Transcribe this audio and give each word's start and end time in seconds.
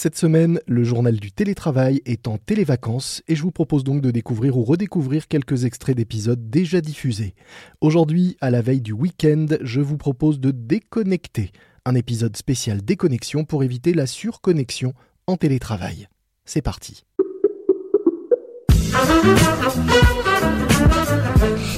Cette 0.00 0.16
semaine, 0.16 0.60
le 0.68 0.84
journal 0.84 1.16
du 1.16 1.32
télétravail 1.32 2.02
est 2.06 2.28
en 2.28 2.38
télévacances 2.38 3.20
et 3.26 3.34
je 3.34 3.42
vous 3.42 3.50
propose 3.50 3.82
donc 3.82 4.00
de 4.00 4.12
découvrir 4.12 4.56
ou 4.56 4.62
redécouvrir 4.62 5.26
quelques 5.26 5.64
extraits 5.64 5.96
d'épisodes 5.96 6.48
déjà 6.48 6.80
diffusés. 6.80 7.34
Aujourd'hui, 7.80 8.36
à 8.40 8.50
la 8.50 8.62
veille 8.62 8.80
du 8.80 8.92
week-end, 8.92 9.46
je 9.60 9.80
vous 9.80 9.96
propose 9.96 10.38
de 10.38 10.52
déconnecter, 10.52 11.50
un 11.84 11.96
épisode 11.96 12.36
spécial 12.36 12.80
déconnexion 12.80 13.44
pour 13.44 13.64
éviter 13.64 13.92
la 13.92 14.06
surconnexion 14.06 14.94
en 15.26 15.36
télétravail. 15.36 16.06
C'est 16.44 16.62
parti. 16.62 17.02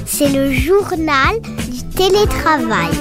C'est 0.04 0.28
le 0.28 0.52
journal 0.52 1.40
du 1.70 1.88
télétravail. 1.96 2.92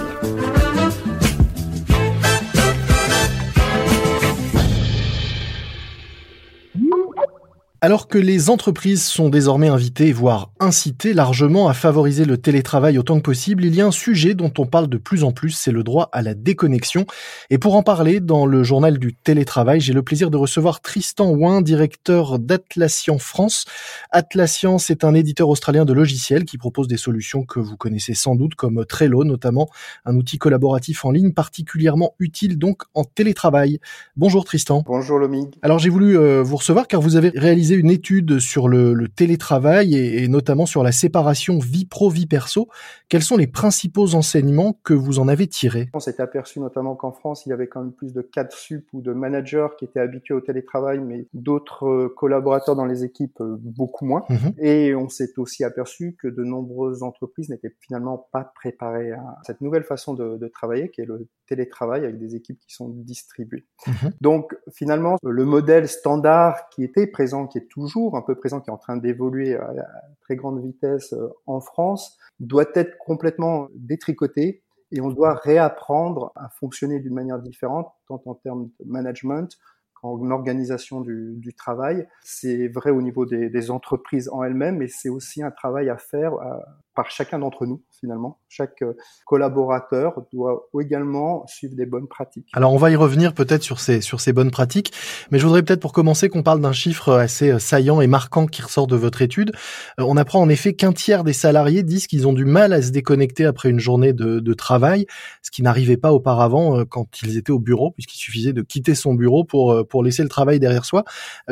Alors 7.82 8.10
que 8.10 8.18
les 8.18 8.50
entreprises 8.50 9.06
sont 9.06 9.30
désormais 9.30 9.70
invitées, 9.70 10.12
voire 10.12 10.52
incitées 10.60 11.14
largement 11.14 11.70
à 11.70 11.74
favoriser 11.74 12.26
le 12.26 12.38
télétravail 12.38 12.98
autant 12.98 13.16
que 13.16 13.22
possible, 13.22 13.64
il 13.64 13.74
y 13.74 13.80
a 13.80 13.86
un 13.86 13.92
sujet 13.92 14.34
dont 14.34 14.52
on 14.58 14.66
parle 14.66 14.90
de 14.90 14.98
plus 14.98 15.24
en 15.24 15.32
plus, 15.32 15.52
c'est 15.52 15.72
le 15.72 15.82
droit 15.82 16.10
à 16.12 16.22
la 16.22 16.34
déconnexion. 16.34 17.06
Et 17.50 17.58
pour 17.58 17.76
en 17.76 17.84
parler, 17.84 18.20
dans 18.20 18.46
le 18.46 18.64
journal 18.64 19.00
du 19.00 19.14
télétravail, 19.16 19.80
j'ai 19.80 19.94
le 19.94 20.04
plaisir 20.04 20.30
de 20.30 20.36
recevoir 20.36 20.82
Tristan 20.82 21.30
Ouin, 21.30 21.62
directeur 21.62 22.38
d'Atlassian 22.38 23.18
France. 23.18 23.64
Atlassian, 24.12 24.78
c'est 24.78 25.06
un 25.06 25.14
éditeur 25.14 25.48
australien 25.48 25.86
de 25.86 25.94
logiciels 25.94 26.44
qui 26.44 26.58
propose 26.58 26.90
des 26.90 26.98
solutions 26.98 27.46
que 27.46 27.62
vous 27.62 27.78
connaissez 27.78 28.14
sans 28.14 28.36
doute, 28.36 28.56
comme 28.56 28.86
Trello 28.86 29.24
notamment, 29.24 29.70
un 30.04 30.18
outil 30.18 30.38
collaboratif 30.38 31.06
en 31.06 31.12
ligne 31.12 31.32
particulièrement 31.32 32.14
utile 32.20 32.58
donc 32.58 32.84
en 32.94 33.06
télétravail. 33.06 33.80
Bonjour 34.18 34.44
Tristan. 34.44 34.84
Bonjour 34.86 35.18
Lomig. 35.18 35.56
Alors 35.62 35.80
j'ai 35.80 35.90
voulu 35.90 36.18
euh, 36.18 36.44
vous 36.44 36.58
recevoir 36.58 36.86
car 36.86 37.00
vous 37.00 37.16
avez 37.16 37.30
réalisé 37.34 37.69
une 37.76 37.90
étude 37.90 38.40
sur 38.40 38.68
le, 38.68 39.08
télétravail 39.08 39.96
et, 39.96 40.28
notamment 40.28 40.66
sur 40.66 40.84
la 40.84 40.92
séparation 40.92 41.60
vie 41.60 41.86
pro-vie 41.86 42.28
perso. 42.28 42.68
Quels 43.10 43.24
sont 43.24 43.38
les 43.38 43.48
principaux 43.48 44.16
enseignements 44.16 44.78
que 44.84 44.94
vous 44.94 45.20
en 45.20 45.28
avez 45.28 45.48
tirés? 45.48 45.90
On 45.94 46.00
s'est 46.00 46.22
aperçu 46.22 46.60
notamment 46.60 46.96
qu'en 46.96 47.12
France, 47.12 47.46
il 47.46 47.50
y 47.50 47.54
avait 47.54 47.68
quand 47.68 47.82
même 47.82 47.92
plus 47.92 48.14
de 48.14 48.22
cadres 48.22 48.54
sup 48.54 48.88
ou 48.94 49.02
de 49.02 49.14
managers 49.14 49.68
qui 49.78 49.86
étaient 49.86 50.00
habitués 50.00 50.34
au 50.34 50.42
télétravail, 50.42 51.00
mais 51.00 51.28
d'autres 51.34 51.88
euh, 51.88 52.14
collaborateurs 52.16 52.76
dans 52.76 52.86
les 52.86 53.04
équipes 53.04 53.42
euh, 53.42 53.58
beaucoup 53.60 54.06
moins. 54.06 54.24
Mhm. 54.30 54.54
Et 54.60 54.96
on 54.96 55.10
s'est 55.10 55.38
aussi 55.38 55.64
aperçu 55.64 56.16
que 56.20 56.28
de 56.28 56.44
nombreuses 56.44 57.04
entreprises 57.04 57.50
n'étaient 57.50 57.76
finalement 57.80 58.28
pas 58.32 58.52
préparées 58.56 59.12
à 59.12 59.38
cette 59.46 59.62
nouvelle 59.62 59.84
façon 59.84 60.14
de, 60.14 60.48
travailler, 60.48 60.90
qui 60.90 61.02
est 61.02 61.06
le 61.06 61.28
télétravail 61.48 62.04
avec 62.04 62.18
des 62.18 62.36
équipes 62.36 62.60
qui 62.60 62.74
sont 62.74 62.90
distribuées. 62.90 63.66
Mhm. 63.88 64.14
Donc 64.22 64.56
finalement, 64.72 65.18
le 65.24 65.46
modèle 65.46 65.88
standard 65.88 66.70
qui 66.70 66.84
était 66.84 67.08
présent, 67.08 67.48
qui 67.48 67.59
toujours 67.68 68.16
un 68.16 68.22
peu 68.22 68.36
présent, 68.36 68.62
qui 68.62 68.70
est 68.70 68.74
en 68.74 68.78
train 68.78 68.98
d'évoluer 68.98 69.56
à, 69.56 69.74
très 70.22 70.36
grande 70.36 70.64
vitesse 70.64 71.14
euh, 71.14 71.30
en 71.46 71.60
France, 71.60 72.18
doit 72.40 72.70
être 72.76 72.98
complètement 73.00 73.68
détricoté 73.76 74.64
et 74.92 75.02
on 75.02 75.10
doit 75.10 75.36
réapprendre 75.36 76.32
à 76.36 76.50
fonctionner 76.50 77.00
d'une 77.00 77.14
manière 77.14 77.40
différente, 77.40 77.88
tant 78.08 78.22
en 78.26 78.36
termes 78.36 78.70
de 78.80 78.86
management 78.86 79.58
qu'en 80.02 80.32
organisation 80.32 81.02
du, 81.02 81.54
travail. 81.58 82.08
C'est 82.24 82.68
vrai 82.68 82.92
au 82.92 83.02
niveau 83.02 83.26
des, 83.26 83.72
entreprises 83.72 84.30
en 84.32 84.44
elles-mêmes, 84.44 84.78
mais 84.78 84.88
c'est 84.88 85.10
aussi 85.10 85.44
un 85.44 85.52
travail 85.52 85.90
à 85.90 85.98
faire 85.98 86.34
euh, 86.34 86.58
par 86.96 87.12
chacun 87.12 87.40
d'entre 87.40 87.66
nous 87.66 87.82
finalement. 88.00 88.40
Chaque 88.48 88.82
euh, 88.82 88.94
collaborateur 89.26 90.22
doit 90.32 90.70
également 90.80 91.46
suivre 91.48 91.76
des 91.76 91.86
bonnes 91.86 92.08
pratiques. 92.08 92.48
Alors 92.54 92.74
on 92.74 92.78
va 92.78 92.92
y 92.92 92.96
revenir 92.96 93.34
peut-être 93.34 93.64
sur 93.64 93.80
ces 93.80 94.00
sur 94.00 94.22
ces 94.22 94.32
bonnes 94.32 94.52
pratiques, 94.52 94.94
mais 95.32 95.40
je 95.40 95.46
voudrais 95.46 95.64
peut-être 95.64 95.82
pour 95.82 95.92
commencer 95.92 96.30
qu'on 96.30 96.44
parle 96.44 96.62
d'un 96.62 96.72
chiffre 96.72 97.14
assez 97.14 97.52
euh, 97.52 97.60
saillant 97.60 98.00
et 98.00 98.08
marquant 98.08 98.46
qui 98.46 98.62
ressort 98.62 98.88
de 98.88 98.96
votre 98.96 99.22
étude. 99.22 99.52
On 99.98 100.18
apprend 100.18 100.42
en 100.42 100.50
effet 100.50 100.74
qu'un 100.74 100.94
tiers 100.94 101.24
des 101.24 101.34
salariés 101.34 101.84
disent 101.84 102.08
qu'ils 102.08 102.28
ont 102.28 102.34
du 102.34 102.46
mal 102.46 102.74
à 102.74 102.82
se 102.82 102.92
déconnecter 102.92 103.46
après 103.46 103.70
une 103.70 103.80
journée 103.80 104.14
de, 104.14 104.40
de 104.40 104.54
travail, 104.54 105.06
ce 105.42 105.52
qui 105.52 105.64
n'arrivait 105.64 105.98
pas 105.98 106.14
auparavant 106.14 106.86
quand 106.86 107.22
ils 107.22 107.38
étaient 107.38 107.52
au 107.52 107.60
bureau, 107.60 107.92
puisqu'il 107.92 108.18
suffisait 108.18 108.54
de 108.54 108.62
quitter 108.62 108.96
son 108.96 109.14
bureau 109.14 109.44
pour 109.44 109.88
pour 109.90 110.04
laisser 110.04 110.24
le 110.24 110.30
travail 110.30 110.60
derrière 110.60 110.86
soi. 110.86 111.04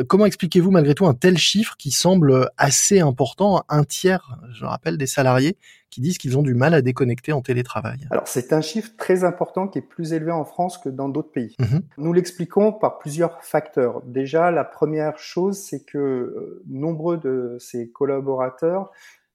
Comment 0.06 0.26
expliquez-vous 0.26 0.70
malgré 0.70 0.94
tout 0.94 1.06
un 1.06 1.14
tel 1.14 1.36
chiffre 1.36 1.76
qui 1.76 1.90
semble 1.90 2.50
assez 2.56 3.00
important, 3.00 3.62
un 3.68 3.84
tiers, 3.84 4.38
je 4.52 4.64
rappelle, 4.64 4.96
des 4.96 5.06
salariés 5.06 5.56
qui 5.90 6.00
disent 6.00 6.18
qu'ils 6.18 6.36
ont 6.36 6.42
du 6.42 6.54
mal 6.54 6.74
à 6.74 6.82
déconnecter 6.82 7.32
en 7.32 7.40
télétravail? 7.40 8.06
Alors 8.10 8.28
c'est 8.28 8.52
un 8.52 8.60
chiffre 8.60 8.90
très 8.96 9.24
important 9.24 9.68
qui 9.68 9.78
est 9.78 9.82
plus 9.82 10.12
élevé 10.12 10.32
en 10.32 10.44
France 10.44 10.78
que 10.78 10.88
dans 10.88 11.08
d'autres 11.08 11.32
pays. 11.32 11.56
Mhm. 11.58 11.82
Nous 11.98 12.12
l'expliquons 12.12 12.72
par 12.72 12.98
plusieurs 12.98 13.42
facteurs. 13.42 14.02
Déjà, 14.04 14.50
la 14.50 14.64
première 14.64 15.18
chose, 15.18 15.58
c'est 15.58 15.84
que 15.84 15.98
euh, 15.98 16.62
nombreux 16.68 17.16
de 17.18 17.56
ces 17.58 17.90
collaborateurs 17.90 18.90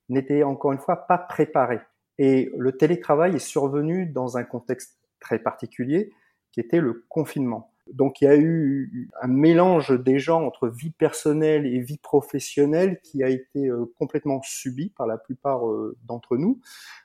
n'étaient 0.10 0.44
encore 0.44 0.72
une 0.72 0.80
fois 0.80 1.08
pas 1.08 1.18
préparés. 1.18 1.82
Et 2.18 2.52
le 2.58 2.72
télétravail 2.74 3.36
est 3.36 3.40
survenu 3.40 4.06
dans 4.06 4.38
un 4.38 4.44
contexte 4.44 5.00
très 5.20 5.40
particulier 5.40 6.12
qui 6.52 6.60
était 6.60 6.80
le 6.80 7.06
confinement. 7.10 7.73
Donc 7.92 8.22
il 8.22 8.26
y 8.26 8.28
a 8.28 8.38
eu 8.38 9.10
un 9.22 9.28
mélange 9.28 9.92
des 10.04 10.18
gens 10.18 10.44
entre 10.46 10.70
vie 10.70 10.92
personnelle 10.92 11.66
et 11.66 11.80
vie 11.80 11.98
professionnelle 11.98 13.00
qui 13.04 13.24
a 13.24 13.30
été 13.30 13.68
euh, 13.68 13.92
complètement 14.00 14.42
subi 14.42 14.90
par 14.90 15.06
la 15.06 15.18
plupart 15.18 15.68
euh, 15.68 15.98
d'entre 16.06 16.38
nous. 16.38 16.62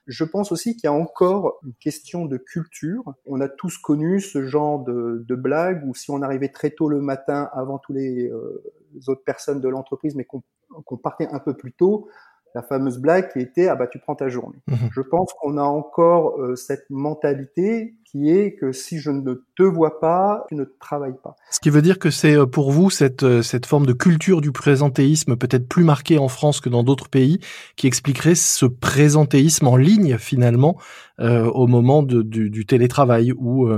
Je 0.07 0.25
pense 0.25 0.53
aussi 0.53 0.75
qu'il 0.75 0.85
y 0.85 0.87
a 0.87 0.93
encore 0.93 1.59
une 1.65 1.75
question 1.75 2.27
de 2.27 2.37
culture. 2.37 3.13
On 3.27 3.41
a 3.41 3.49
tous 3.49 3.77
connu 3.77 4.21
ce 4.21 4.47
genre 4.47 4.83
de, 4.85 5.25
de 5.27 5.35
blague 5.35 5.85
où 5.87 5.95
si 5.95 6.11
on 6.11 6.23
arrivait 6.23 6.49
très 6.49 6.71
tôt 6.71 6.89
le 6.89 7.01
matin 7.01 7.51
avant 7.53 7.79
tous 7.79 7.93
les, 7.93 8.29
euh, 8.29 8.63
autres 9.09 9.25
personnes 9.25 9.61
de 9.61 9.69
l'entreprise, 9.69 10.15
mais 10.15 10.25
qu'on 10.25 10.97
partait 10.97 11.29
un 11.29 11.41
peu 11.41 11.55
plus 11.55 11.73
tôt, 11.73 12.09
la 12.55 12.63
fameuse 12.63 12.99
blague 12.99 13.33
qui 13.33 13.41
était 13.41 13.69
ah 13.69 13.77
bah 13.77 13.87
tu 13.87 13.99
prends 13.99 14.15
ta 14.15 14.29
journée. 14.29 14.59
Mhm. 14.67 14.91
Je 14.93 15.01
pense 15.01 15.33
qu'on 15.41 15.59
a 15.59 15.63
encore 15.63 16.41
euh, 16.41 16.57
cette 16.57 16.87
mentalité 16.91 17.95
qui 18.05 18.31
est 18.31 18.55
que 18.55 18.73
si 18.73 18.99
je 18.99 19.11
ne 19.11 19.35
te 19.57 19.63
vois 19.63 20.01
pas, 20.01 20.47
tu 20.49 20.55
ne 20.55 20.65
travailles 20.65 21.19
pas. 21.23 21.37
Ce 21.51 21.61
qui 21.61 21.71
veut 21.71 21.83
dire 21.83 21.99
que 21.99 22.11
c'est 22.11 22.35
euh, 22.35 22.47
pour 22.47 22.73
vous 22.73 22.91
cette 22.91 23.23
euh, 23.23 23.43
cette 23.43 23.67
forme 23.67 23.87
de 23.87 23.93
culture 23.93 24.41
du 24.41 24.53
présentéisme 24.53 25.37
peut-être 25.37 25.69
plus 25.69 25.85
marquée 25.85 26.19
en 26.19 26.29
France 26.29 26.61
que 26.61 26.69
dans 26.69 26.83
d'autres 26.83 27.09
pays 27.09 27.41
qui 27.77 27.87
expliquerait 27.87 28.35
ce 28.35 28.67
présentéisme 28.67 29.67
en 29.67 29.77
ligne 29.77 30.19
finalement 30.19 30.77
au 31.21 31.67
moment 31.67 32.05
de, 32.05 32.23
du, 32.23 32.49
du, 32.49 32.65
télétravail 32.65 33.33
où 33.33 33.69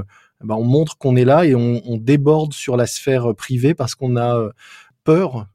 bah, 0.45 0.57
on 0.59 0.65
montre 0.65 0.99
qu'on 0.99 1.17
est 1.17 1.25
là 1.25 1.47
et 1.47 1.55
on, 1.55 1.81
on, 1.87 1.97
déborde 1.97 2.53
sur 2.53 2.77
la 2.77 2.87
sphère 2.87 3.35
privée 3.35 3.73
parce 3.73 3.95
qu'on 3.95 4.19
a 4.19 4.51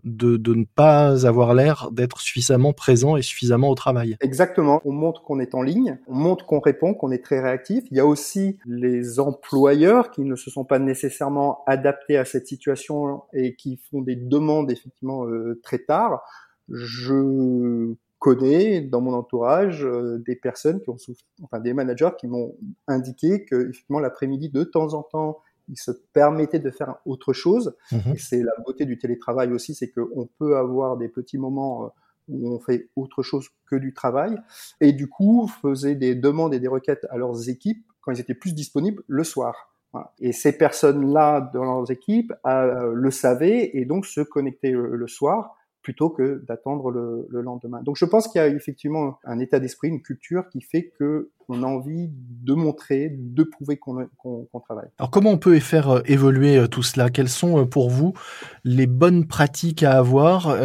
de, 0.03 0.53
ne 0.53 0.66
pas 0.66 1.25
avoir 1.27 1.53
l'air 1.53 1.89
d'être 1.91 2.19
suffisamment 2.19 2.73
présent 2.73 3.16
et 3.16 3.21
suffisamment 3.21 3.69
au 3.69 3.75
travail. 3.75 4.17
Exactement. 4.21 4.81
On 4.85 4.91
montre 4.91 5.23
qu'on 5.23 5.39
est 5.39 5.55
en 5.55 5.61
ligne, 5.61 5.97
on 6.07 6.16
montre 6.16 6.45
qu'on 6.45 6.59
répond, 6.59 6.93
qu'on 6.93 7.11
est 7.11 7.23
très 7.23 7.39
réactif. 7.39 7.83
Il 7.91 7.97
y 7.97 7.99
a 7.99 8.05
aussi 8.05 8.57
les 8.66 9.19
employeurs 9.19 10.11
qui 10.11 10.21
ne 10.21 10.35
se 10.35 10.49
sont 10.49 10.66
pas 10.66 10.79
nécessairement 10.79 11.63
adaptés 11.67 12.17
à 12.17 12.25
cette 12.25 12.47
situation 12.47 13.23
et 13.33 13.55
qui 13.55 13.77
font 13.89 14.01
des 14.01 14.16
demandes 14.16 14.71
effectivement 14.71 15.25
euh, 15.25 15.59
très 15.63 15.79
tard. 15.79 16.22
Je 16.69 17.95
connais 18.19 18.81
dans 18.81 19.01
mon 19.01 19.13
entourage 19.13 19.85
euh, 19.85 20.17
des 20.25 20.35
personnes 20.35 20.81
qui 20.81 20.89
ont 20.89 20.97
enfin 21.43 21.59
des 21.59 21.73
managers 21.73 22.09
qui 22.19 22.27
m'ont 22.27 22.55
indiqué 22.87 23.45
que 23.45 23.69
effectivement 23.69 23.99
l'après-midi 23.99 24.49
de 24.49 24.63
temps 24.63 24.93
en 24.93 25.03
temps 25.03 25.41
il 25.70 25.78
se 25.78 25.92
permettait 26.14 26.59
de 26.59 26.70
faire 26.70 26.96
autre 27.06 27.34
chose. 27.34 27.76
Mhm. 27.92 28.14
Et 28.16 28.18
c'est 28.18 28.44
la 28.44 28.53
beauté 28.66 28.86
du 28.86 28.98
télétravail 28.98 29.52
aussi, 29.52 29.76
c'est 29.76 29.92
qu'on 29.92 30.30
peut 30.40 30.58
avoir 30.58 30.98
des 30.98 31.09
petits 31.09 31.38
moments 31.38 31.86
euh, 31.86 31.90
où 32.28 32.52
on 32.52 32.59
fait 32.59 32.90
autre 32.96 33.24
chose 33.24 33.50
que 33.70 33.76
du 33.76 33.94
travail. 33.94 34.38
Et 34.81 34.94
du 34.94 35.08
coup, 35.08 35.48
faisaient 35.62 35.96
des 35.96 36.16
demandes 36.16 36.53
et 36.53 36.59
des 36.59 36.68
requêtes 36.68 37.06
à 37.09 37.18
leurs 37.18 37.50
équipes 37.50 37.86
quand 38.02 38.12
ils 38.12 38.20
étaient 38.20 38.34
plus 38.36 38.53
disponibles 38.53 39.03
le 39.08 39.24
soir. 39.24 39.72
Et 40.20 40.34
ces 40.34 40.58
personnes-là 40.58 41.52
dans 41.53 41.64
leurs 41.64 41.90
équipes 41.90 42.34
euh, 42.46 42.92
le 42.94 43.12
savaient 43.12 43.72
et 43.74 43.85
donc 43.85 44.06
se 44.06 44.20
connectaient 44.20 44.73
le 44.73 45.08
soir 45.08 45.56
plutôt 45.85 46.09
que 46.09 46.43
d'attendre 46.47 46.90
le, 46.90 47.28
lendemain. 47.29 47.84
Donc 47.84 47.96
je 47.96 48.05
pense 48.05 48.28
qu'il 48.28 48.41
y 48.41 48.43
a 48.43 48.47
effectivement 48.47 49.20
un 49.23 49.37
état 49.37 49.59
d'esprit, 49.59 49.90
une 49.90 50.02
culture 50.02 50.49
qui 50.49 50.59
fait 50.61 50.91
que 50.97 51.29
on 51.47 51.61
a 51.61 51.67
envie 51.67 52.09
de 52.09 52.55
montrer, 52.55 53.16
de 53.16 53.43
prouver 53.43 53.78
qu'on 53.78 54.09
travaille. 54.66 54.87
Alors 54.97 55.11
comment 55.11 55.29
on 55.29 55.37
peut 55.37 55.59
faire 55.59 55.90
euh, 55.91 56.02
évoluer 56.05 56.58
euh, 56.58 56.66
tout 56.66 56.82
cela? 56.82 57.11
Quelles 57.11 57.29
sont 57.29 57.59
euh, 57.59 57.66
pour 57.66 57.91
vous 57.91 58.14
les 58.64 58.87
bonnes 58.87 59.28
pratiques 59.28 59.84
à 59.84 59.91
avoir 59.99 60.58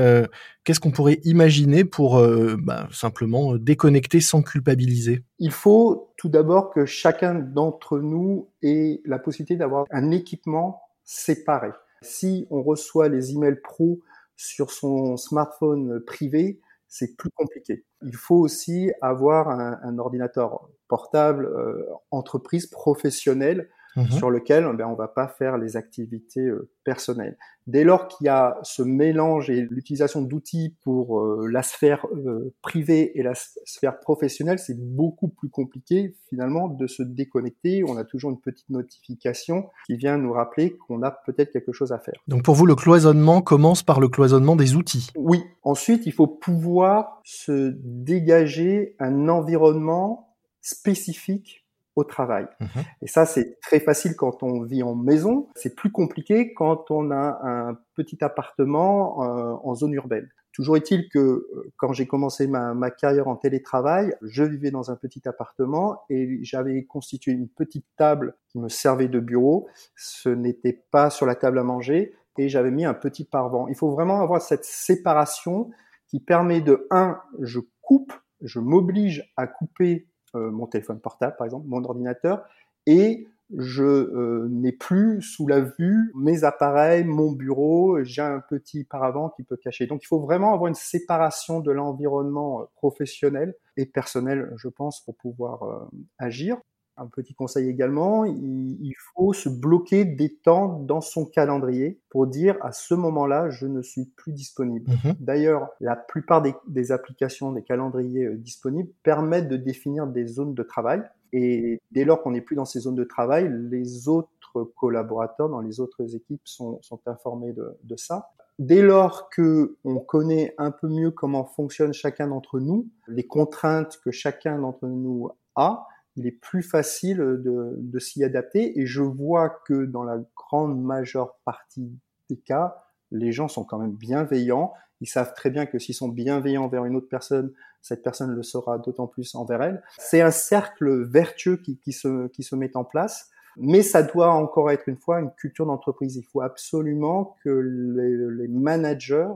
Qu'est-ce 0.65 0.81
qu'on 0.81 0.91
pourrait 0.91 1.21
imaginer 1.25 1.85
pour 1.85 2.23
bah, 2.59 2.89
simplement 2.93 3.57
déconnecter 3.57 4.21
sans 4.21 4.43
culpabiliser? 4.43 5.25
Il 5.39 5.51
faut 5.51 6.13
tout 6.17 6.29
d'abord 6.31 6.71
que 6.71 6.87
chacun 6.87 7.35
d'entre 7.35 7.99
nous 7.99 8.49
ait 8.63 9.03
la 9.05 9.19
possibilité 9.19 9.57
d'avoir 9.57 9.85
un 9.91 10.11
équipement 10.11 10.81
séparé. 11.05 11.71
Si 12.03 12.47
on 12.51 12.63
reçoit 12.63 13.09
les 13.09 13.33
emails 13.33 13.61
pro 13.63 14.01
sur 14.41 14.71
son 14.71 15.19
smartphone 15.19 16.01
privé, 16.01 16.61
c'est 16.89 17.15
plus 17.17 17.31
compliqué. 17.31 17.85
Il 18.01 18.17
faut 18.17 18.37
aussi 18.37 18.91
avoir 19.03 19.51
un, 19.51 19.99
ordinateur 19.99 20.71
portable, 20.89 21.45
euh, 21.45 21.87
entreprise 22.11 22.67
professionnelle, 22.67 23.69
mhm. 23.97 24.11
sur 24.11 24.31
lequel 24.31 24.65
ben, 24.77 24.87
on 24.87 24.95
va 24.95 25.09
pas 25.09 25.29
faire 25.29 25.59
les 25.59 25.77
activités 25.77 26.47
euh, 26.47 26.71
personnelles. 26.85 27.37
Dès 27.67 27.85
lors 27.85 28.09
qu'il 28.09 28.25
y 28.25 28.29
a 28.29 28.59
ce 28.63 28.83
mélange 28.83 29.49
et 29.51 29.67
l'utilisation 29.71 30.23
d'outils 30.23 30.75
pour 30.83 31.21
euh, 31.21 31.47
la 31.49 31.63
sphère 31.63 32.07
euh, 32.17 32.53
privée 32.63 33.19
et 33.19 33.23
la 33.23 33.35
sphère 33.35 34.01
professionnelle, 34.01 34.59
c'est 34.59 34.79
beaucoup 34.79 35.29
plus 35.29 35.51
compliqué 35.51 36.17
finalement 36.29 36.69
de 36.69 36.87
se 36.87 37.03
déconnecter. 37.03 37.85
On 37.87 37.97
a 37.97 38.05
toujours 38.05 38.31
une 38.31 38.41
petite 38.41 38.69
notification 38.71 39.69
qui 39.87 39.97
vient 39.97 40.17
nous 40.17 40.33
rappeler 40.33 40.77
qu'on 40.79 41.03
a 41.03 41.11
peut-être 41.11 41.53
quelque 41.53 41.73
chose 41.73 41.93
à 41.93 41.99
faire. 41.99 42.21
Donc 42.27 42.43
pour 42.43 42.55
vous, 42.55 42.67
le 42.67 42.75
cloisonnement 42.75 43.43
commence 43.43 43.83
par 43.83 44.01
le 44.01 44.09
cloisonnement 44.09 44.57
des 44.57 44.75
outils. 44.75 45.11
Oui. 45.17 45.43
Ensuite, 45.63 46.07
il 46.07 46.13
faut 46.13 46.27
pouvoir 46.27 47.21
se 47.25 47.75
dégager 47.77 48.97
un 48.99 49.29
environnement 49.29 50.35
spécifique 50.61 51.60
au 51.97 52.05
travail. 52.05 52.47
Mhm. 52.61 52.69
Et 53.03 53.07
ça, 53.07 53.27
c'est 53.27 53.59
très 53.61 53.81
facile 53.81 54.17
quand 54.17 54.43
on 54.43 54.63
vit 54.63 54.83
en 54.83 54.95
maison. 54.95 55.49
C'est 55.55 55.75
plus 55.75 55.91
compliqué 55.91 56.55
quand 56.55 56.91
on 56.91 57.11
a 57.11 57.41
un 57.43 57.79
petit 57.95 58.23
appartement 58.23 59.25
euh, 59.25 59.57
en 59.63 59.75
zone 59.75 59.93
urbaine. 59.95 60.29
Toujours 60.53 60.77
est-il 60.77 61.09
que 61.09 61.19
euh, 61.19 61.73
quand 61.77 61.93
j'ai 61.93 62.07
commencé 62.07 62.47
ma, 62.47 62.75
ma, 62.75 62.91
carrière 62.91 63.29
en 63.29 63.37
télétravail, 63.37 64.15
je 64.23 64.43
vivais 64.43 64.71
dans 64.71 64.91
un 64.91 64.97
petit 64.97 65.29
appartement 65.29 66.03
et 66.09 66.39
j'avais 66.43 66.85
constitué 66.85 67.33
une 67.33 67.49
petite 67.49 67.87
table 67.97 68.37
qui 68.49 68.59
me 68.59 68.69
servait 68.69 69.09
de 69.09 69.21
bureau. 69.21 69.69
Ce 69.97 70.29
n'était 70.29 70.85
pas 70.91 71.11
sur 71.11 71.27
la 71.27 71.35
table 71.35 71.59
à 71.59 71.63
manger 71.63 72.15
et 72.39 72.49
j'avais 72.49 72.71
mis 72.71 72.85
un 72.85 72.95
petit 72.95 73.25
parvent. 73.25 73.67
Il 73.69 73.77
faut 73.77 73.91
vraiment 73.91 74.21
avoir 74.21 74.41
cette 74.41 74.65
séparation 74.65 75.71
qui 76.09 76.21
permet 76.21 76.61
de, 76.61 76.87
un, 76.91 77.21
je 77.41 77.61
coupe, 77.83 78.13
je 78.41 78.59
m'oblige 78.59 79.31
à 79.37 79.47
couper 79.47 80.09
mon 80.35 80.67
téléphone 80.67 81.01
portable, 81.01 81.37
par 81.37 81.45
exemple, 81.45 81.67
mon 81.69 81.85
ordinateur, 81.85 82.45
et 82.87 83.27
je 83.57 83.83
euh, 83.83 84.47
n'ai 84.49 84.73
plus 84.73 85.23
sous 85.23 85.47
la 85.47 85.61
vue 85.61 86.13
mes 86.15 86.45
appareils, 86.45 87.05
mon 87.05 87.33
bureau, 87.33 88.03
j'ai 88.05 88.23
un 88.23 88.41
petit 88.41 88.85
paravent 88.85 89.31
qui 89.31 89.43
peut 89.43 89.57
cacher. 89.57 89.87
Donc 89.87 90.03
il 90.05 90.07
faut 90.07 90.21
vraiment 90.21 90.55
avoir 90.55 90.69
une 90.69 90.75
séparation 90.75 91.61
de 91.61 91.73
l'environnement 91.73 92.63
euh, 92.63 92.65
professionnel 92.77 93.55
et 93.77 93.87
personnel, 93.87 94.53
je 94.57 94.69
pense, 94.69 95.05
pour 95.05 95.17
pouvoir 95.17 95.89
agir 96.19 96.59
un 97.01 97.07
petit 97.07 97.35
conseil 97.35 97.69
également, 97.69 98.25
il, 98.25 98.95
faut 99.15 99.33
se 99.33 99.49
bloquer 99.49 100.05
des 100.05 100.35
temps 100.37 100.79
dans 100.81 101.01
son 101.01 101.25
calendrier 101.25 101.99
pour 102.11 102.27
dire 102.27 102.57
à 102.61 102.73
ce 102.73 102.95
moment-là, 102.95 103.49
je 103.49 103.67
ne 103.67 103.81
suis 103.83 104.05
plus 104.05 104.33
disponible. 104.33 104.91
Mhm. 104.91 105.15
D'ailleurs, 105.19 105.69
la 105.81 105.97
plupart 105.97 106.43
des, 106.43 106.93
applications, 106.93 107.53
des 107.53 107.63
calendriers 107.63 108.27
euh, 108.27 108.37
disponibles 108.37 108.91
permettent 109.03 109.49
de 109.49 109.57
définir 109.57 110.07
des 110.07 110.27
zones 110.27 110.55
de 110.55 110.63
travail. 110.63 111.03
Et 111.33 111.81
dès 111.91 112.05
lors 112.05 112.23
qu'on 112.23 112.33
n'est 112.33 112.41
plus 112.41 112.57
dans 112.57 112.65
ces 112.65 112.81
zones 112.81 112.97
de 112.97 113.05
travail, 113.05 113.51
les 113.71 114.09
autres 114.09 114.29
collaborateurs 114.77 115.49
dans 115.49 115.61
les 115.61 115.81
autres 115.81 116.15
équipes 116.15 116.43
sont, 116.45 116.81
informés 117.07 117.53
de, 117.53 117.79
de 117.83 117.97
ça. 117.97 118.31
Dès 118.59 118.83
lors 118.83 119.31
que 119.31 119.77
on 119.85 120.01
connaît 120.01 120.55
un 120.59 120.71
peu 120.71 120.89
mieux 120.89 121.13
comment 121.13 121.45
fonctionne 121.45 121.95
chacun 121.95 122.29
d'entre 122.29 122.61
nous, 122.61 122.89
les 123.09 123.27
contraintes 123.27 123.99
que 124.05 124.11
chacun 124.11 124.59
d'entre 124.59 124.87
nous 124.87 125.31
a, 125.55 125.87
il 126.17 126.27
est 126.27 126.33
plus 126.33 126.63
facile 126.63 127.19
de, 127.19 127.75
de 127.77 127.99
s'y 127.99 128.25
adapter. 128.25 128.79
Et 128.79 128.87
je 128.87 129.03
vois 129.03 129.51
que 129.67 129.85
dans 129.85 130.03
la 130.03 130.19
grande 130.37 130.83
majeure 130.83 131.39
partie 131.45 131.91
des 132.29 132.37
cas, 132.37 132.83
les 133.11 133.33
gens 133.33 133.49
sont 133.49 133.65
quand 133.65 133.79
même 133.79 133.93
bienveillants. 133.93 134.73
Ils 135.01 135.09
savent 135.09 135.35
très 135.35 135.51
bien 135.51 135.67
que 135.67 135.79
s'ils 135.79 135.95
sont 135.95 136.09
bienveillants 136.09 136.65
envers 136.65 136.85
une 136.85 136.97
autre 136.97 137.09
personne, 137.09 137.53
cette 137.81 138.03
personne 138.03 138.31
le 138.31 138.43
sera 138.43 138.79
d'autant 138.79 139.07
plus 139.07 139.35
envers 139.35 139.63
elle. 139.63 139.83
C'est 139.99 140.21
un 140.21 140.31
cercle 140.31 141.05
vertueux 141.05 141.57
qui, 141.57 141.79
qui, 141.79 141.93
se, 141.93 142.29
qui 142.29 142.43
se 142.43 142.55
met 142.55 142.77
en 142.77 142.85
place. 142.85 143.31
Mais 143.57 143.83
ça 143.83 144.03
doit 144.03 144.31
encore 144.31 144.71
être 144.71 144.89
une 144.89 144.97
fois 144.97 145.21
une 145.21 145.33
culture 145.33 145.67
d'entreprise. 145.67 146.17
Il 146.17 146.25
faut 146.25 146.41
absolument 146.41 147.37
que 147.43 147.51
les, 147.51 148.17
les 148.17 148.49
managers 148.49 149.33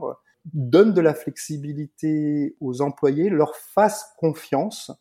donnent 0.53 0.93
de 0.93 1.01
la 1.01 1.13
flexibilité 1.13 2.55
aux 2.61 2.81
employés, 2.81 3.29
leur 3.29 3.55
fassent 3.55 4.13
confiance 4.17 4.91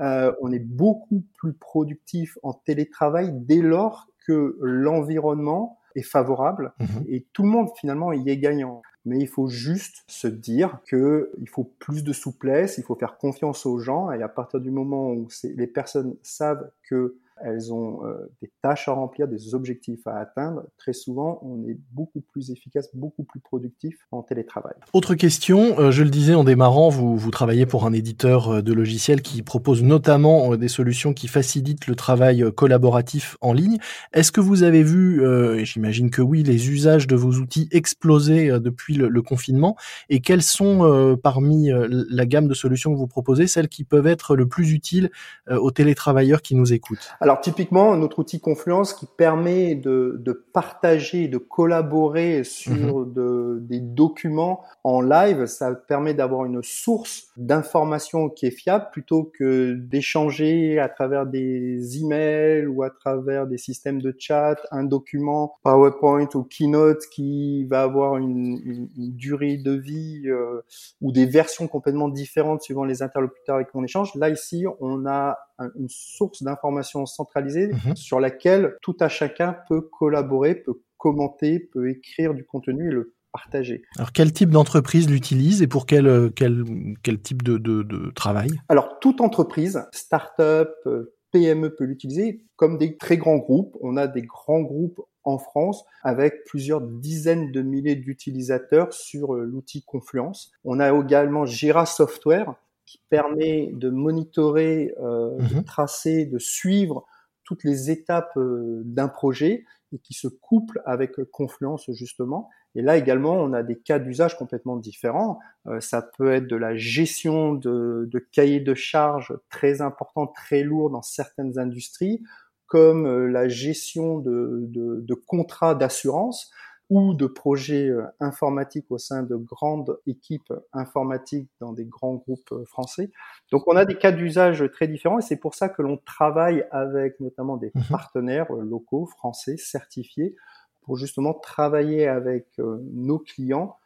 euh, 0.00 0.32
on 0.40 0.52
est 0.52 0.58
beaucoup 0.58 1.24
plus 1.34 1.52
productif 1.52 2.38
en 2.42 2.52
télétravail 2.52 3.30
dès 3.32 3.60
lors 3.60 4.08
que 4.26 4.56
l'environnement 4.60 5.78
est 5.94 6.02
favorable 6.02 6.72
mhm. 6.78 7.04
et 7.08 7.26
tout 7.32 7.42
le 7.42 7.48
monde 7.48 7.68
finalement 7.76 8.12
y 8.12 8.28
est 8.28 8.38
gagnant. 8.38 8.82
Mais 9.04 9.18
il 9.18 9.28
faut 9.28 9.48
juste 9.48 10.04
se 10.06 10.28
dire 10.28 10.80
que 10.86 11.30
il 11.38 11.48
faut 11.48 11.64
plus 11.78 12.04
de 12.04 12.12
souplesse, 12.12 12.76
il 12.78 12.84
faut 12.84 12.94
faire 12.94 13.16
confiance 13.16 13.64
aux 13.64 13.78
gens 13.78 14.10
et 14.10 14.22
à 14.22 14.28
partir 14.28 14.60
du 14.60 14.70
moment 14.70 15.12
où 15.12 15.28
les 15.44 15.66
personnes 15.66 16.16
savent 16.22 16.70
que 16.82 17.16
elles 17.44 17.72
ont 17.72 18.04
euh, 18.04 18.30
des 18.42 18.50
tâches 18.62 18.88
à 18.88 18.92
remplir, 18.92 19.28
des 19.28 19.54
objectifs 19.54 20.06
à 20.06 20.18
atteindre. 20.18 20.64
Très 20.76 20.92
souvent, 20.92 21.40
on 21.42 21.68
est 21.68 21.78
beaucoup 21.92 22.20
plus 22.20 22.50
efficace, 22.50 22.88
beaucoup 22.94 23.24
plus 23.24 23.40
productif 23.40 23.96
en 24.10 24.22
télétravail. 24.22 24.74
Autre 24.92 25.14
question, 25.14 25.78
euh, 25.78 25.90
je 25.90 26.02
le 26.02 26.10
disais 26.10 26.34
en 26.34 26.44
démarrant, 26.44 26.88
vous, 26.88 27.30
travaillez 27.30 27.66
pour 27.66 27.86
un 27.86 27.92
éditeur 27.92 28.48
euh, 28.48 28.62
de 28.62 28.72
logiciels 28.72 29.22
qui 29.22 29.42
propose 29.42 29.82
notamment 29.82 30.56
des 30.56 30.68
solutions 30.68 31.12
qui 31.12 31.28
facilitent 31.28 31.86
le 31.86 31.94
travail 31.94 32.44
collaboratif 32.54 33.36
en 33.40 33.52
ligne. 33.52 33.78
Est-ce 34.12 34.32
que 34.32 34.40
vous 34.40 34.62
avez 34.62 34.82
vu, 34.82 35.24
et 35.24 35.64
j'imagine 35.64 36.10
que 36.10 36.22
oui, 36.22 36.42
les 36.42 36.70
usages 36.70 37.06
de 37.06 37.16
vos 37.16 37.32
outils 37.32 37.68
exploser 37.72 38.58
depuis 38.60 38.94
le, 38.94 39.22
confinement? 39.22 39.76
Et 40.08 40.20
quelles 40.20 40.42
sont 40.42 41.16
parmi 41.22 41.70
la 41.70 42.26
gamme 42.26 42.48
de 42.48 42.54
solutions 42.54 42.92
que 42.92 42.98
vous 42.98 43.06
proposez 43.06 43.46
celles 43.46 43.68
qui 43.68 43.84
peuvent 43.84 44.06
être 44.06 44.36
le 44.36 44.46
plus 44.46 44.72
utiles 44.72 45.10
aux 45.50 45.70
télétravailleurs 45.70 46.42
qui 46.42 46.54
nous 46.54 46.72
écoutent? 46.72 47.10
Typiquement, 47.36 47.96
notre 47.96 48.20
outil 48.20 48.40
Confluence 48.40 48.94
qui 48.94 49.06
permet 49.06 49.74
de, 49.74 50.16
de 50.20 50.32
partager, 50.32 51.28
de 51.28 51.38
collaborer 51.38 52.44
sur 52.44 52.72
mhm. 52.72 53.12
de, 53.12 53.58
des 53.60 53.80
documents 53.80 54.62
en 54.84 55.00
live, 55.00 55.46
ça 55.46 55.74
permet 55.74 56.14
d'avoir 56.14 56.44
une 56.44 56.62
source 56.62 57.28
d'information 57.36 58.28
qui 58.28 58.46
est 58.46 58.50
fiable 58.50 58.88
plutôt 58.92 59.24
que 59.24 59.74
d'échanger 59.74 60.78
à 60.78 60.88
travers 60.88 61.26
des 61.26 61.98
emails 62.00 62.66
ou 62.66 62.82
à 62.82 62.90
travers 62.90 63.46
des 63.46 63.58
systèmes 63.58 64.00
de 64.00 64.14
chat 64.18 64.56
un 64.70 64.84
document 64.84 65.56
PowerPoint 65.62 66.28
ou 66.34 66.44
Keynote 66.44 67.06
qui 67.12 67.64
va 67.64 67.82
avoir 67.82 68.16
une, 68.16 68.58
une, 68.64 68.88
durée 68.96 69.56
de 69.56 69.72
vie 69.72 70.22
euh, 70.26 70.62
ou 71.00 71.12
des 71.12 71.26
versions 71.26 71.66
complètement 71.66 72.08
différentes 72.08 72.62
suivant 72.62 72.84
les 72.84 73.02
interlocuteurs 73.02 73.56
avec 73.56 73.70
qui 73.70 73.76
on 73.76 73.84
échange. 73.84 74.14
Là 74.14 74.30
ici, 74.30 74.64
on 74.80 75.06
a 75.06 75.38
une 75.76 75.88
source 75.88 76.42
d'information 76.42 77.06
centralisée 77.06 77.68
mhm. 77.68 77.96
sur 77.96 78.20
laquelle 78.20 78.76
tout 78.82 78.96
à 79.00 79.08
chacun 79.08 79.56
peut 79.68 79.80
collaborer, 79.80 80.54
peut 80.54 80.80
commenter, 80.96 81.58
peut 81.58 81.90
écrire 81.90 82.34
du 82.34 82.44
contenu 82.44 82.88
et 82.88 82.92
le 82.92 83.14
partager. 83.32 83.82
Alors 83.96 84.12
quel 84.12 84.32
type 84.32 84.50
d'entreprise 84.50 85.08
l'utilise 85.08 85.62
et 85.62 85.66
pour 85.66 85.86
quel, 85.86 86.06
euh, 86.06 86.30
quel, 86.34 86.64
quel 87.02 87.20
type 87.20 87.42
de, 87.42 87.58
de, 87.58 87.82
de 87.82 88.10
travail? 88.10 88.50
Alors 88.68 88.98
toute 89.00 89.20
entreprise, 89.20 89.84
start-up, 89.92 90.70
euh, 90.86 91.14
PME 91.30 91.74
peut 91.74 91.84
l'utiliser 91.84 92.44
comme 92.56 92.78
des 92.78 92.96
très 92.96 93.16
grands 93.16 93.36
groupes. 93.36 93.76
On 93.80 93.96
a 93.96 94.06
des 94.06 94.22
grands 94.22 94.62
groupes 94.62 95.00
en 95.24 95.38
France 95.38 95.84
avec 96.02 96.44
plusieurs 96.46 96.80
dizaines 96.80 97.52
de 97.52 97.60
milliers 97.60 97.96
d'utilisateurs 97.96 98.92
sur 98.92 99.34
euh, 99.34 99.44
l'outil 99.44 99.82
Confluence. 99.82 100.52
On 100.64 100.80
a 100.80 100.90
également 100.90 101.44
Jira 101.44 101.86
Software 101.86 102.54
qui 102.88 103.00
permet 103.10 103.68
de 103.74 103.90
monitorer, 103.90 104.94
euh, 104.98 105.36
de 105.36 105.56
mhm. 105.56 105.64
tracer, 105.64 106.24
de 106.24 106.38
suivre 106.38 107.04
toutes 107.44 107.62
les 107.62 107.90
étapes 107.90 108.36
euh, 108.38 108.80
d'un 108.84 109.08
projet 109.08 109.64
et 109.92 109.98
qui 109.98 110.14
se 110.14 110.26
couple 110.26 110.80
avec 110.86 111.12
Confluence 111.30 111.90
justement. 111.92 112.48
Et 112.74 112.82
là 112.82 112.96
également, 112.96 113.34
on 113.34 113.52
a 113.52 113.62
des 113.62 113.78
cas 113.78 113.98
d'usage 113.98 114.38
complètement 114.38 114.76
différents. 114.76 115.38
Euh, 115.66 115.80
ça 115.80 116.02
peut 116.16 116.32
être 116.32 116.46
de 116.46 116.56
la 116.56 116.76
gestion 116.76 117.52
de, 117.52 118.08
de 118.10 118.18
cahiers 118.18 118.60
de 118.60 118.74
charges 118.74 119.36
très 119.50 119.82
importants, 119.82 120.26
très 120.26 120.62
lourds 120.62 120.90
dans 120.90 121.02
certaines 121.02 121.58
industries, 121.58 122.22
comme 122.66 123.06
euh, 123.06 123.26
la 123.28 123.48
gestion 123.48 124.18
de, 124.18 124.60
de, 124.62 125.00
de 125.00 125.14
contrats 125.14 125.74
d'assurance 125.74 126.50
ou 126.90 127.14
de 127.14 127.26
projets 127.26 127.88
euh, 127.88 128.04
informatiques 128.20 128.86
au 128.90 128.98
sein 128.98 129.22
de 129.22 129.36
grandes 129.36 129.98
équipes 130.06 130.52
informatiques 130.72 131.50
dans 131.60 131.72
des 131.72 131.84
grands 131.84 132.14
groupes 132.14 132.52
euh, 132.52 132.64
français. 132.64 133.10
Donc 133.52 133.64
on 133.66 133.76
a 133.76 133.84
des 133.84 133.96
cas 133.96 134.12
d'usage 134.12 134.64
très 134.72 134.88
différents 134.88 135.18
et 135.18 135.22
c'est 135.22 135.36
pour 135.36 135.54
ça 135.54 135.68
que 135.68 135.82
l'on 135.82 135.98
travaille 135.98 136.64
avec 136.70 137.20
notamment 137.20 137.56
des 137.56 137.70
mhm. 137.74 137.82
partenaires 137.90 138.50
euh, 138.52 138.62
locaux 138.62 139.06
français 139.06 139.56
certifiés 139.56 140.34
pour 140.82 140.96
justement 140.96 141.34
travailler 141.34 142.06
avec 142.06 142.46
nos 142.56 143.18
clients 143.18 143.76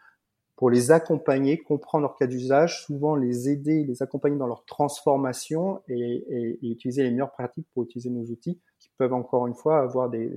pour 0.55 0.71
les 0.71 0.93
accompagner, 0.93 1.59
comprendre 1.59 2.03
leur 2.03 2.15
cas 2.15 2.29
d'usage, 2.29 2.85
souvent 2.85 3.17
les 3.17 3.49
aider, 3.49 3.83
les 3.83 4.05
accompagner 4.05 4.37
dans 4.37 4.47
leur 4.47 4.65
transformation 4.67 5.83
et, 5.89 5.95
et, 6.29 6.59
et 6.63 6.71
utiliser 6.71 7.03
les 7.03 7.11
meilleures 7.11 7.33
pratiques 7.33 7.67
pour 7.75 7.83
utiliser 7.83 8.09
nos 8.09 8.23
outils 8.27 8.61
qui 8.83 8.91
peuvent 8.99 9.15
encore 9.15 9.47
une 9.47 9.55
fois 9.55 9.79
avoir 9.79 10.11
des, 10.11 10.29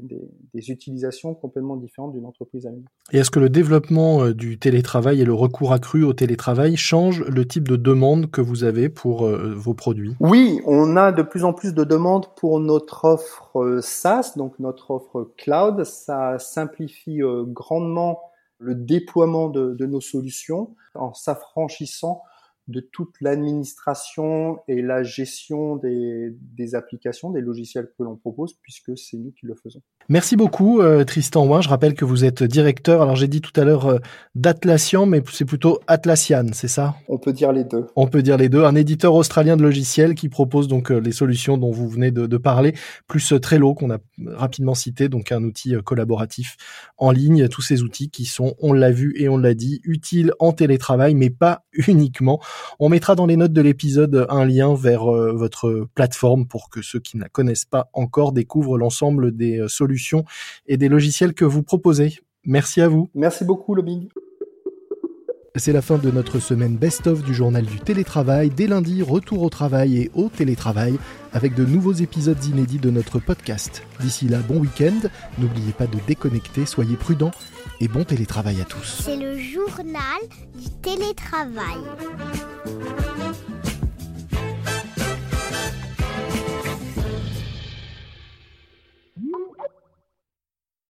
des, 0.53 0.69
utilisations 0.69 1.33
complètement 1.33 1.77
différentes 1.77 2.13
d'une 2.13 2.25
entreprise 2.25 2.67
à 2.67 2.69
une 2.69 2.77
autre. 2.77 2.91
Et 3.11 3.17
est-ce 3.17 3.31
que 3.31 3.39
le 3.39 3.49
développement 3.49 4.21
euh, 4.21 4.33
du 4.35 4.59
télétravail 4.59 5.19
et 5.19 5.25
le 5.25 5.33
recours 5.33 5.73
accru 5.73 6.03
au 6.03 6.13
télétravail 6.13 6.77
change 6.77 7.23
le 7.23 7.47
type 7.47 7.67
de 7.67 7.75
demande 7.75 8.29
que 8.29 8.41
vous 8.41 8.63
avez 8.63 8.89
pour 8.89 9.25
euh, 9.25 9.53
vos 9.55 9.73
produits? 9.73 10.15
Oui, 10.19 10.61
on 10.65 10.95
a 10.95 11.11
de 11.11 11.23
plus 11.23 11.43
en 11.43 11.53
plus 11.53 11.73
de 11.73 11.83
demandes 11.83 12.27
pour 12.35 12.59
notre 12.59 13.05
offre 13.05 13.59
euh, 13.59 13.81
SaaS, 13.81 14.33
donc 14.37 14.59
notre 14.59 14.91
offre 14.91 15.31
cloud. 15.37 15.83
Ça 15.83 16.37
simplifie 16.37 17.21
grandement 17.47 18.21
le 18.59 18.75
déploiement 18.75 19.49
de, 19.49 19.73
de 19.73 19.85
nos 19.87 20.01
solutions 20.01 20.75
en 20.93 21.13
s'affranchissant 21.13 22.21
de 22.67 22.79
toute 22.79 23.21
l'administration 23.21 24.57
et 24.67 24.81
la 24.81 25.03
gestion 25.03 25.75
des, 25.75 26.35
des, 26.57 26.73
applications, 26.73 27.29
des 27.29 27.41
logiciels 27.41 27.91
que 27.97 28.03
l'on 28.03 28.15
propose, 28.15 28.55
puisque 28.61 28.97
c'est 28.97 29.17
nous 29.17 29.31
qui 29.39 29.45
le 29.45 29.53
faisons. 29.53 29.81
Merci 30.09 30.35
beaucoup 30.35 30.81
euh, 30.81 31.03
Tristan 31.03 31.45
Ouin. 31.45 31.61
Je 31.61 31.69
rappelle 31.69 31.93
que 31.93 32.05
vous 32.05 32.25
êtes 32.25 32.43
directeur, 32.43 33.03
alors 33.03 33.15
j'ai 33.15 33.27
dit 33.27 33.41
tout 33.41 33.59
à 33.59 33.65
l'heure 33.65 33.85
euh, 33.85 33.99
d'Atlassian, 34.33 35.05
mais 35.05 35.21
c'est 35.31 35.45
plutôt 35.45 35.79
Atlassian, 35.85 36.47
c'est 36.53 36.67
ça? 36.67 36.95
On 37.07 37.19
peut 37.19 37.33
dire 37.33 37.51
les 37.51 37.63
deux. 37.63 37.85
On 37.95 38.07
peut 38.07 38.23
dire 38.23 38.37
les 38.37 38.49
deux. 38.49 38.63
Un 38.63 38.75
éditeur 38.75 39.13
australien 39.13 39.57
de 39.57 39.61
logiciels 39.61 40.15
qui 40.15 40.29
propose 40.29 40.67
donc 40.67 40.91
euh, 40.91 40.97
les 40.97 41.11
solutions 41.11 41.59
dont 41.59 41.71
vous 41.71 41.87
venez 41.87 42.09
de, 42.09 42.25
de 42.25 42.37
parler, 42.37 42.73
plus 43.07 43.33
Trello 43.41 43.75
qu'on 43.75 43.91
a 43.91 43.99
rapidement 44.27 44.73
cité, 44.73 45.07
donc 45.07 45.31
un 45.31 45.43
outil 45.43 45.75
collaboratif 45.83 46.57
en 46.97 47.11
ligne. 47.11 47.47
Tous 47.47 47.61
ces 47.61 47.83
outils 47.83 48.09
qui 48.09 48.25
sont, 48.25 48.55
on 48.59 48.73
l'a 48.73 48.91
vu 48.91 49.13
et 49.17 49.29
on 49.29 49.37
l'a 49.37 49.53
dit, 49.53 49.81
utiles 49.83 50.31
en 50.39 50.51
télétravail, 50.51 51.13
mais 51.13 51.29
pas 51.29 51.63
uniquement. 51.87 52.41
On 52.79 52.89
mettra 52.89 53.15
dans 53.15 53.25
les 53.25 53.37
notes 53.37 53.53
de 53.53 53.61
l'épisode 53.61 54.25
un 54.29 54.45
lien 54.45 54.75
vers 54.75 55.13
euh, 55.13 55.31
votre 55.33 55.87
plateforme 55.95 56.47
pour 56.47 56.69
que 56.69 56.81
ceux 56.81 56.99
qui 56.99 57.17
ne 57.17 57.23
la 57.23 57.29
connaissent 57.29 57.65
pas 57.65 57.89
encore 57.93 58.31
découvrent 58.31 58.77
l'ensemble 58.77 59.35
des 59.35 59.59
euh, 59.59 59.67
solutions 59.67 60.25
et 60.67 60.77
des 60.77 60.89
logiciels 60.89 61.33
que 61.33 61.45
vous 61.45 61.63
proposez. 61.63 62.19
Merci 62.45 62.81
à 62.81 62.87
vous. 62.87 63.09
Merci 63.15 63.43
beaucoup, 63.43 63.73
Lobbying. 63.75 64.09
C'est 65.57 65.71
la 65.71 65.81
fin 65.81 65.97
de 65.97 66.11
notre 66.11 66.39
semaine 66.39 66.75
best-of 66.75 67.23
du 67.23 67.33
journal 67.33 67.65
du 67.65 67.79
télétravail. 67.79 68.49
Dès 68.49 68.67
lundi, 68.67 69.01
retour 69.01 69.41
au 69.41 69.49
travail 69.49 69.97
et 69.97 70.11
au 70.13 70.27
télétravail 70.27 70.97
avec 71.31 71.55
de 71.55 71.63
nouveaux 71.63 71.93
épisodes 71.93 72.43
inédits 72.43 72.79
de 72.79 72.89
notre 72.89 73.19
podcast. 73.19 73.83
D'ici 74.01 74.27
là, 74.27 74.39
bon 74.39 74.59
week-end. 74.59 75.07
N'oubliez 75.37 75.71
pas 75.71 75.87
de 75.87 75.97
déconnecter, 76.07 76.65
soyez 76.65 76.97
prudents 76.97 77.31
et 77.79 77.87
bon 77.87 78.03
télétravail 78.03 78.59
à 78.59 78.65
tous. 78.65 79.01
C'est 79.05 79.15
le 79.15 79.39
journal 79.39 80.21
du 80.55 80.69
télétravail. 80.81 81.79